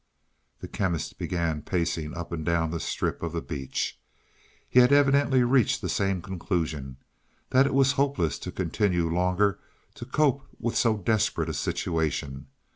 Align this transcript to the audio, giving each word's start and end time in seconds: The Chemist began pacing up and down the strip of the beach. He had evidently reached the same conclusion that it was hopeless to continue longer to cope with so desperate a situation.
The 0.61 0.67
Chemist 0.67 1.19
began 1.19 1.61
pacing 1.61 2.15
up 2.17 2.31
and 2.31 2.43
down 2.43 2.71
the 2.71 2.79
strip 2.79 3.21
of 3.21 3.33
the 3.33 3.39
beach. 3.41 3.99
He 4.67 4.79
had 4.79 4.91
evidently 4.91 5.43
reached 5.43 5.79
the 5.79 5.89
same 5.89 6.23
conclusion 6.23 6.97
that 7.51 7.67
it 7.67 7.73
was 7.75 7.91
hopeless 7.91 8.39
to 8.39 8.51
continue 8.51 9.07
longer 9.07 9.59
to 9.93 10.05
cope 10.05 10.47
with 10.59 10.75
so 10.75 10.97
desperate 10.97 11.49
a 11.49 11.53
situation. 11.53 12.47